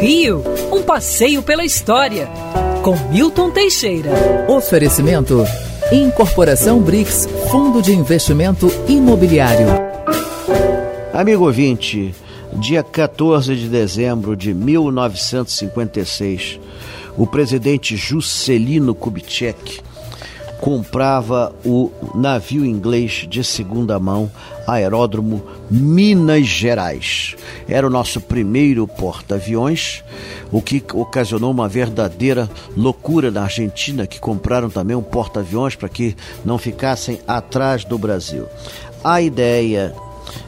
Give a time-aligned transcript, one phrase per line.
[0.00, 2.28] Rio, um passeio pela história,
[2.84, 4.10] com Milton Teixeira.
[4.48, 5.44] Oferecimento:
[5.90, 9.66] Incorporação BRICS, Fundo de Investimento Imobiliário.
[11.12, 12.14] Amigo ouvinte,
[12.60, 16.60] dia 14 de dezembro de 1956,
[17.16, 19.80] o presidente Juscelino Kubitschek
[20.60, 24.30] comprava o navio inglês de segunda mão
[24.66, 27.36] Aeródromo Minas Gerais.
[27.68, 30.04] Era o nosso primeiro porta-aviões,
[30.50, 36.16] o que ocasionou uma verdadeira loucura na Argentina, que compraram também um porta-aviões para que
[36.44, 38.46] não ficassem atrás do Brasil.
[39.02, 39.94] A ideia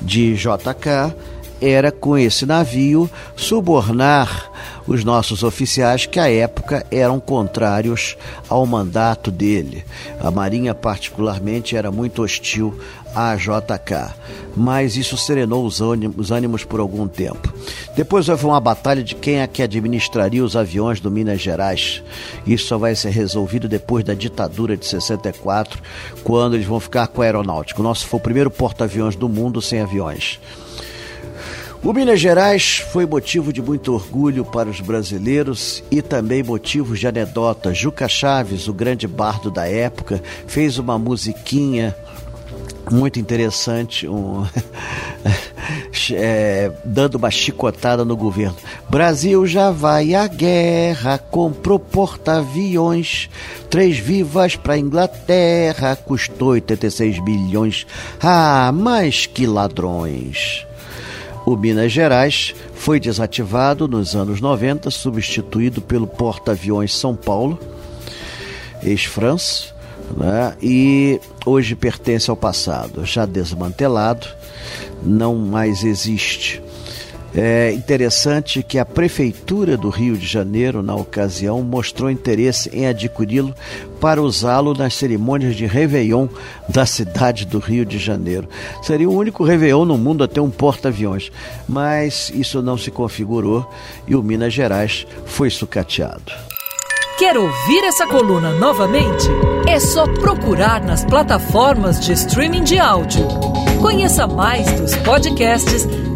[0.00, 1.14] de JK
[1.60, 4.52] era com esse navio subornar
[4.86, 8.16] os nossos oficiais que à época eram contrários
[8.48, 9.84] ao mandato dele.
[10.20, 12.78] A Marinha particularmente era muito hostil
[13.14, 14.12] à JK,
[14.56, 17.52] mas isso serenou os ânimos, os ânimos por algum tempo.
[17.96, 22.02] Depois houve uma batalha de quem é que administraria os aviões do Minas Gerais.
[22.44, 25.80] Isso só vai ser resolvido depois da ditadura de 64,
[26.24, 27.80] quando eles vão ficar com a aeronáutica.
[27.80, 30.40] O nosso foi o primeiro porta-aviões do mundo sem aviões.
[31.84, 37.06] O Minas Gerais foi motivo de muito orgulho para os brasileiros e também motivo de
[37.06, 37.74] anedota.
[37.74, 41.94] Juca Chaves, o grande bardo da época, fez uma musiquinha
[42.90, 44.46] muito interessante, um,
[46.12, 48.56] é, dando uma chicotada no governo.
[48.88, 53.28] Brasil já vai à guerra, comprou porta-aviões,
[53.68, 57.86] três vivas para Inglaterra, custou 86 bilhões.
[58.22, 60.66] Ah, mas que ladrões!
[61.46, 67.58] O Minas Gerais foi desativado nos anos 90, substituído pelo porta-aviões São Paulo,
[68.82, 69.66] ex-France,
[70.16, 70.56] né?
[70.62, 74.26] e hoje pertence ao passado, já desmantelado,
[75.02, 76.63] não mais existe.
[77.36, 83.52] É interessante que a Prefeitura do Rio de Janeiro, na ocasião, mostrou interesse em adquiri-lo
[84.00, 86.28] para usá-lo nas cerimônias de Réveillon
[86.68, 88.48] da cidade do Rio de Janeiro.
[88.82, 91.32] Seria o único Réveillon no mundo a ter um porta-aviões,
[91.68, 93.68] mas isso não se configurou
[94.06, 96.32] e o Minas Gerais foi sucateado.
[97.18, 99.28] Quer ouvir essa coluna novamente?
[99.68, 103.26] É só procurar nas plataformas de streaming de áudio.
[103.80, 105.86] Conheça mais dos podcasts